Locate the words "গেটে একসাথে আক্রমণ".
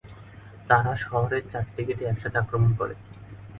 1.87-2.71